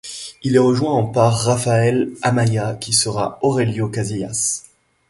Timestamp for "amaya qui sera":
2.23-3.37